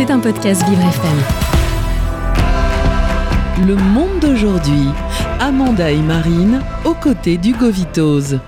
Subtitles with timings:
[0.00, 1.18] C'est un podcast Vivre FM.
[3.68, 4.88] Le monde d'aujourd'hui.
[5.38, 8.38] Amanda et Marine aux côtés d'Hugo Vitoz.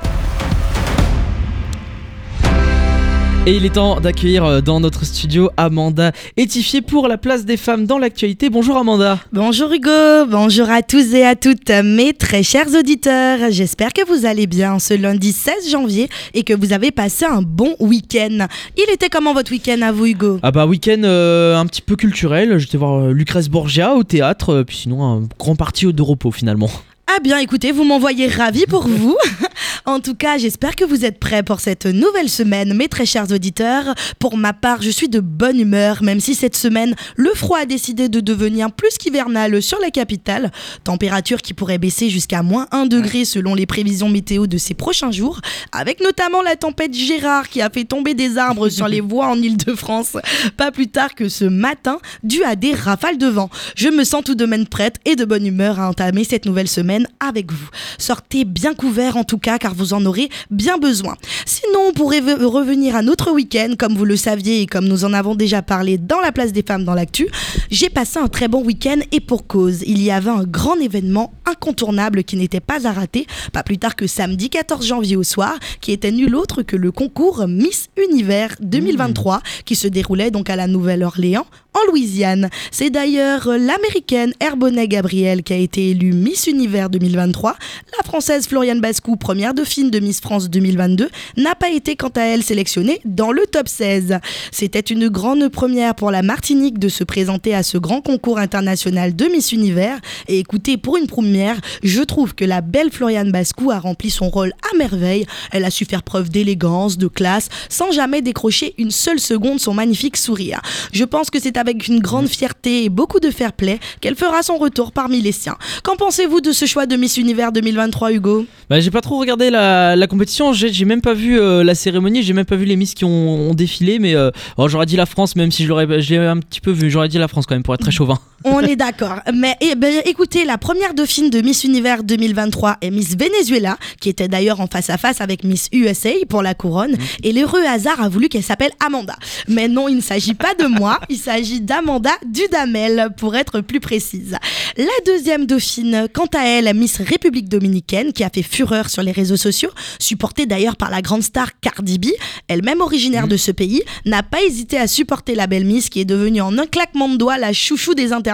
[3.45, 7.57] Et il est temps d'accueillir euh, dans notre studio Amanda étifiée pour la place des
[7.57, 8.51] femmes dans l'actualité.
[8.51, 9.19] Bonjour Amanda.
[9.33, 13.51] Bonjour Hugo, bonjour à tous et à toutes mes très chers auditeurs.
[13.51, 17.43] J'espère que vous allez bien ce lundi 16 janvier et que vous avez passé un
[17.43, 18.47] bon week-end.
[18.77, 20.38] Il était comment votre week-end à vous Hugo?
[20.45, 22.59] Ah bah week-end euh, un petit peu culturel.
[22.59, 26.71] J'étais voir euh, Lucrèce Borgia au théâtre, puis sinon un grand parti de repos finalement.
[27.09, 29.16] Ah bien écoutez, vous m'envoyez ravi pour vous.
[29.85, 33.31] en tout cas, j'espère que vous êtes prêts pour cette nouvelle semaine, mes très chers
[33.33, 33.95] auditeurs.
[34.19, 37.67] Pour ma part, je suis de bonne humeur, même si cette semaine, le froid a
[37.67, 40.53] décidé de devenir plus qu'hivernal sur la capitale.
[40.85, 45.11] Température qui pourrait baisser jusqu'à moins 1 degré selon les prévisions météo de ces prochains
[45.11, 45.41] jours,
[45.73, 49.41] avec notamment la tempête Gérard qui a fait tomber des arbres sur les voies en
[49.41, 50.17] Ile-de-France,
[50.57, 53.51] pas plus tard que ce matin, dû à des rafales de vent.
[53.77, 56.69] Je me sens tout de même prête et de bonne humeur à entamer cette nouvelle
[56.69, 57.69] semaine avec vous.
[57.99, 61.16] Sortez bien couverts en tout cas car vous en aurez bien besoin.
[61.46, 65.04] Sinon, on pourrait ve- revenir à notre week-end comme vous le saviez et comme nous
[65.04, 67.28] en avons déjà parlé dans la place des femmes dans l'actu.
[67.70, 69.82] J'ai passé un très bon week-end et pour cause.
[69.86, 73.96] Il y avait un grand événement incontournable qui n'était pas à rater, pas plus tard
[73.96, 78.54] que samedi 14 janvier au soir, qui était nul autre que le concours Miss Univers
[78.60, 82.50] 2023 qui se déroulait donc à la Nouvelle-Orléans en Louisiane.
[82.70, 87.56] C'est d'ailleurs l'américaine Herbonnet Gabriel qui a été élue Miss Univers 2023.
[87.98, 92.42] La française Floriane Bascou, première de Miss France 2022, n'a pas été quant à elle
[92.42, 94.18] sélectionnée dans le top 16.
[94.50, 99.14] C'était une grande première pour la Martinique de se présenter à ce grand concours international
[99.14, 100.00] de Miss Univers.
[100.27, 104.30] Et écoutez, pour une première, je trouve que la belle Floriane Bascou a rempli son
[104.30, 105.27] rôle à merveille.
[105.52, 109.74] Elle a su faire preuve d'élégance, de classe, sans jamais décrocher une seule seconde son
[109.74, 110.60] magnifique sourire.
[110.92, 114.42] Je pense que c'est avec une grande fierté et beaucoup de fair play qu'elle fera
[114.42, 115.56] son retour parmi les siens.
[115.84, 118.44] Qu'en pensez-vous de ce choix de Miss Univers 2023, Hugo?
[118.68, 122.33] Bah j'ai pas trop regardé la, compétition, j'ai même pas vu euh, la cérémonie, j'ai
[122.33, 124.30] même pas vu les Miss qui ont, défilé, mais euh,
[124.67, 127.29] j'aurais dit la France même si je l'ai un petit peu vu, j'aurais dit la
[127.29, 128.19] France quand même pour être très chauvin.
[128.45, 129.21] On est d'accord.
[129.33, 134.09] Mais eh ben, écoutez, la première dauphine de Miss Univers 2023 est Miss Venezuela, qui
[134.09, 136.97] était d'ailleurs en face à face avec Miss USA pour la couronne.
[137.23, 139.17] Et l'heureux hasard a voulu qu'elle s'appelle Amanda.
[139.49, 143.81] Mais non, il ne s'agit pas de moi, il s'agit d'Amanda Dudamel, pour être plus
[143.81, 144.37] précise.
[144.77, 149.13] La deuxième dauphine, quant à elle, Miss République Dominicaine, qui a fait fureur sur les
[149.13, 149.71] réseaux sociaux,
[150.01, 152.07] supportée d'ailleurs par la grande star Cardi B,
[152.49, 156.05] elle-même originaire de ce pays, n'a pas hésité à supporter la belle Miss qui est
[156.05, 158.31] devenue en un claquement de doigts la chouchou des internautes.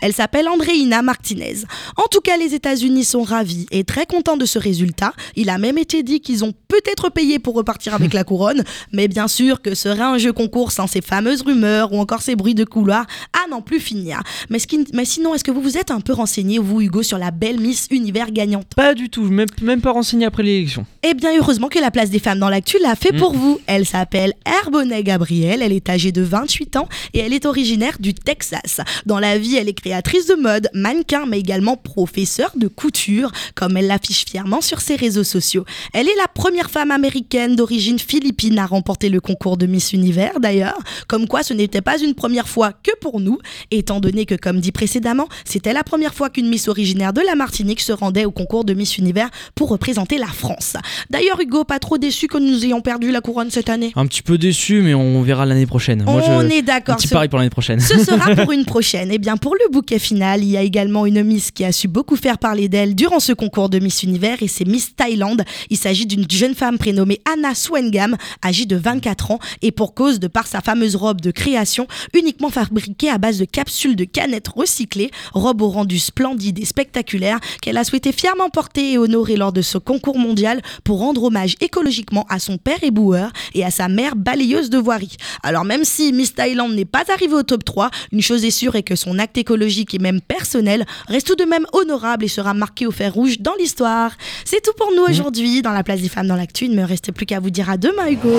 [0.00, 1.64] Elle s'appelle Andreina Martinez.
[1.96, 5.12] En tout cas, les États-Unis sont ravis et très contents de ce résultat.
[5.36, 6.52] Il a même été dit qu'ils ont
[6.82, 8.62] peut-être payé pour repartir avec la couronne,
[8.92, 12.36] mais bien sûr que serait un jeu concours sans ces fameuses rumeurs ou encore ces
[12.36, 14.20] bruits de couloir à n'en plus finir.
[14.50, 17.02] Mais, ce qui- mais sinon, est-ce que vous vous êtes un peu renseigné, vous Hugo,
[17.02, 18.66] sur la belle Miss Univers gagnante?
[18.76, 20.86] Pas du tout, même, même pas renseigné après l'élection.
[21.02, 23.58] eh bien, heureusement que la place des femmes dans l'actu l'a fait pour vous.
[23.66, 28.14] Elle s'appelle Herbonnet Gabriel, elle est âgée de 28 ans et elle est originaire du
[28.14, 28.80] Texas.
[29.06, 33.76] Dans la vie, elle est créatrice de mode, mannequin, mais également professeure de couture, comme
[33.76, 35.64] elle l'affiche fièrement sur ses réseaux sociaux.
[35.92, 40.40] Elle est la première femme américaine d'origine philippine à remporter le concours de Miss Univers,
[40.40, 40.78] d'ailleurs.
[41.08, 43.38] Comme quoi, ce n'était pas une première fois que pour nous,
[43.70, 47.34] étant donné que, comme dit précédemment, c'était la première fois qu'une Miss originaire de la
[47.34, 50.74] Martinique se rendait au concours de Miss Univers pour représenter la France.
[51.10, 53.92] D'ailleurs, Hugo, pas trop déçu que nous ayons perdu la couronne cette année?
[53.96, 56.02] Un petit peu déçu, mais on verra l'année prochaine.
[56.04, 56.96] Moi, On je, est un d'accord.
[56.96, 57.80] petit ce- pari pour l'année prochaine.
[57.80, 59.10] ce sera pour une prochaine.
[59.10, 61.88] Et bien pour le bouquet final, il y a également une Miss qui a su
[61.88, 65.42] beaucoup faire parler d'elle durant ce concours de Miss Univers et c'est Miss Thaïlande.
[65.70, 70.18] Il s'agit d'une jeune femme prénommée Anna Swengam, âgée de 24 ans et pour cause
[70.18, 74.48] de par sa fameuse robe de création uniquement fabriquée à base de capsules de canettes
[74.48, 79.52] recyclées, robe au rendu splendide et spectaculaire qu'elle a souhaité fièrement porter et honorer lors
[79.52, 83.86] de ce concours mondial pour rendre hommage écologiquement à son père éboueur et à sa
[83.86, 85.16] mère balayeuse de voirie.
[85.44, 88.74] Alors même si Miss Thaïlande n'est pas arrivée au top 3, une chose est sûre
[88.74, 92.52] est que son acte écologique et même personnel reste tout de même honorable et sera
[92.52, 94.10] marqué au fer rouge dans l'histoire.
[94.44, 97.12] C'est tout pour nous aujourd'hui dans la place des femmes dans Il ne me restait
[97.12, 98.30] plus qu'à vous dire à demain Hugo.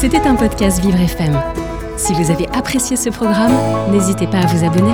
[0.00, 1.38] C'était un podcast Vivre FM.
[1.98, 3.52] Si vous avez apprécié ce programme,
[3.92, 4.92] n'hésitez pas à vous abonner.